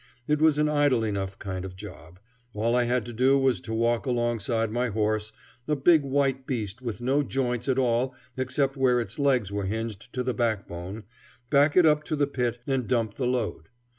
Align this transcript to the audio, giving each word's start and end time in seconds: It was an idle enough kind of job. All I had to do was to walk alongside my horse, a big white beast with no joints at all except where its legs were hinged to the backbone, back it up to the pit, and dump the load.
It 0.27 0.41
was 0.41 0.57
an 0.57 0.67
idle 0.67 1.03
enough 1.03 1.37
kind 1.37 1.63
of 1.63 1.75
job. 1.75 2.19
All 2.55 2.75
I 2.75 2.85
had 2.85 3.05
to 3.05 3.13
do 3.13 3.37
was 3.37 3.61
to 3.61 3.71
walk 3.71 4.07
alongside 4.07 4.71
my 4.71 4.87
horse, 4.87 5.31
a 5.67 5.75
big 5.75 6.01
white 6.01 6.47
beast 6.47 6.81
with 6.81 7.01
no 7.01 7.21
joints 7.21 7.69
at 7.69 7.77
all 7.77 8.15
except 8.35 8.75
where 8.75 8.99
its 8.99 9.19
legs 9.19 9.51
were 9.51 9.65
hinged 9.65 10.11
to 10.13 10.23
the 10.23 10.33
backbone, 10.33 11.03
back 11.51 11.77
it 11.77 11.85
up 11.85 12.03
to 12.05 12.15
the 12.15 12.25
pit, 12.25 12.61
and 12.65 12.87
dump 12.87 13.13
the 13.13 13.27
load. 13.27 13.69